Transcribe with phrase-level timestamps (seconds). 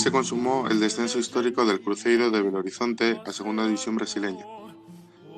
[0.00, 4.46] se consumó el descenso histórico del Cruzeiro de Belo Horizonte a Segunda División brasileña.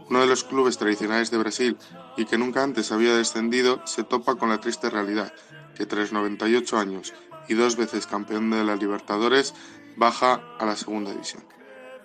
[0.08, 1.76] Uno de los clubes tradicionales de Brasil
[2.16, 5.34] y que nunca antes había descendido se topa con la triste realidad
[5.74, 7.12] que tras 98 años
[7.48, 9.52] y dos veces campeón de la Libertadores
[9.96, 11.42] baja a la Segunda División.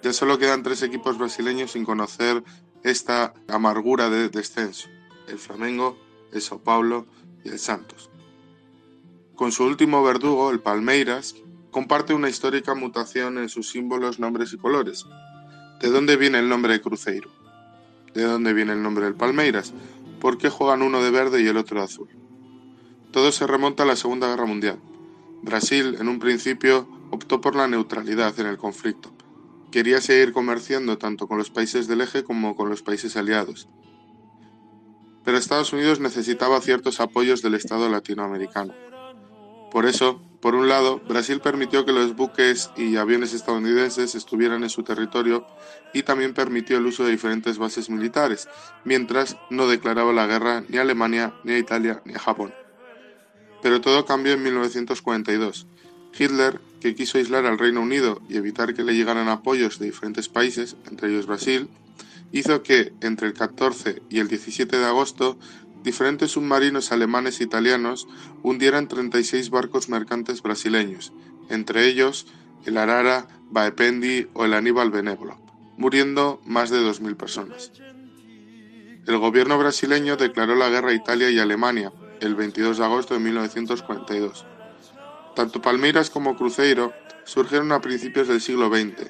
[0.02, 2.44] Ya solo quedan tres equipos brasileños sin conocer
[2.84, 4.90] esta amargura de descenso,
[5.28, 5.96] el Flamengo,
[6.34, 7.06] el Sao Paulo
[7.44, 8.10] y el Santos.
[9.36, 11.36] Con su último verdugo, el Palmeiras,
[11.72, 15.06] comparte una histórica mutación en sus símbolos, nombres y colores.
[15.82, 17.30] ¿De dónde viene el nombre de Cruzeiro?
[18.14, 19.74] ¿De dónde viene el nombre del Palmeiras?
[20.20, 22.10] ¿Por qué juegan uno de verde y el otro de azul?
[23.12, 24.80] Todo se remonta a la Segunda Guerra Mundial.
[25.44, 29.12] Brasil, en un principio, optó por la neutralidad en el conflicto.
[29.72, 33.70] Quería seguir comerciando tanto con los países del eje como con los países aliados.
[35.24, 38.74] Pero Estados Unidos necesitaba ciertos apoyos del Estado latinoamericano.
[39.72, 44.70] Por eso, por un lado, Brasil permitió que los buques y aviones estadounidenses estuvieran en
[44.70, 45.48] su territorio
[45.94, 48.48] y también permitió el uso de diferentes bases militares,
[48.84, 52.54] mientras no declaraba la guerra ni a Alemania, ni a Italia, ni a Japón.
[53.64, 55.66] Pero todo cambió en 1942.
[56.18, 60.30] Hitler, que quiso aislar al Reino Unido y evitar que le llegaran apoyos de diferentes
[60.30, 61.68] países, entre ellos Brasil,
[62.32, 65.38] hizo que, entre el 14 y el 17 de agosto,
[65.88, 68.12] diferentes submarinos alemanes e italianos
[68.44, 71.14] hundieran 36 barcos mercantes brasileños,
[71.48, 72.28] entre ellos
[72.66, 75.40] el Arara, Baependi o el Aníbal Benévolo,
[75.78, 77.72] muriendo más de 2.000 personas.
[79.08, 83.22] El gobierno brasileño declaró la guerra a Italia y Alemania el 22 de agosto de
[83.22, 84.46] 1942.
[85.38, 86.92] Tanto Palmeiras como Cruzeiro
[87.24, 89.10] surgieron a principios del siglo XX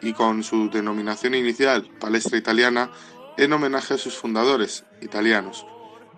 [0.00, 2.90] y con su denominación inicial, Palestra Italiana,
[3.36, 5.66] en homenaje a sus fundadores, italianos,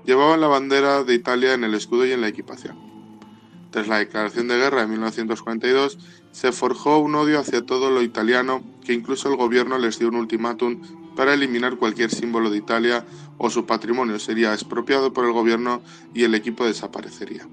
[0.06, 2.78] Llevaban la bandera de Italia en el escudo y en la equipación.
[3.72, 5.98] Tras la declaración de guerra de 1942,
[6.30, 10.14] se forjó un odio hacia todo lo italiano que incluso el gobierno les dio un
[10.14, 10.80] ultimátum
[11.16, 13.04] para eliminar cualquier símbolo de Italia
[13.36, 15.82] o su patrimonio sería expropiado por el gobierno
[16.14, 17.48] y el equipo desaparecería.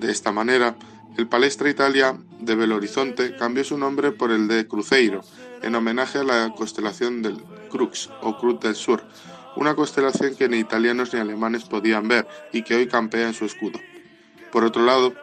[0.00, 0.76] De esta manera,
[1.16, 5.20] el Palestra Italia de Belo Horizonte cambió su nombre por el de Cruzeiro,
[5.62, 9.04] en homenaje a la constelación del Crux o Cruz del Sur,
[9.56, 13.44] una constelación que ni italianos ni alemanes podían ver y que hoy campea en su
[13.44, 13.78] escudo.
[14.52, 15.14] Por otro lado,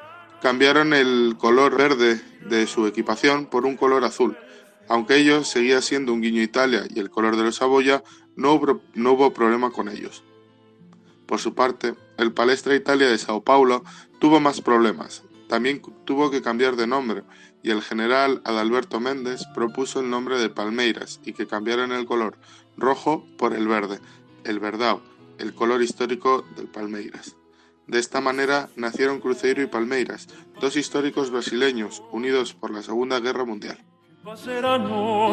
[0.41, 4.37] cambiaron el color verde de su equipación por un color azul.
[4.87, 8.03] Aunque ellos seguía siendo un guiño Italia y el color de los Saboya,
[8.35, 10.23] no hubo, no hubo problema con ellos.
[11.25, 13.83] Por su parte, el Palestra Italia de Sao Paulo
[14.19, 15.23] tuvo más problemas.
[15.47, 17.23] También tuvo que cambiar de nombre
[17.65, 22.37] y el general Adalberto Méndez propuso el nombre de Palmeiras y que cambiaran el color
[22.77, 23.99] rojo por el verde,
[24.43, 25.01] el verdao,
[25.39, 27.37] el color histórico del Palmeiras.
[27.87, 30.27] De esta manera nacieron Cruzeiro y Palmeiras,
[30.61, 33.79] dos históricos brasileños unidos por la Segunda Guerra Mundial.